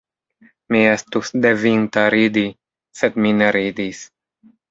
Mi 0.75 0.79
estus 0.93 1.29
devinta 1.45 2.05
ridi, 2.15 2.45
sed 3.01 3.19
mi 3.25 3.35
ne 3.43 3.53
ridis. 3.59 4.01